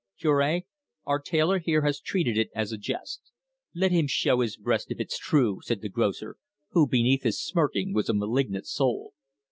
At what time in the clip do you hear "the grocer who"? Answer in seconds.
5.81-6.87